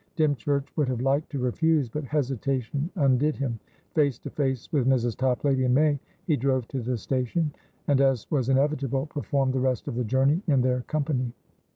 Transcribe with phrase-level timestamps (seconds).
[0.15, 3.59] Dymchurch would have liked to refuse, but hesitation undid him.
[3.93, 5.15] Face to face with Mrs.
[5.15, 7.53] Toplady and May, he drove to the station,
[7.87, 11.31] and, as was inevitable, performed the rest of the journey in their company.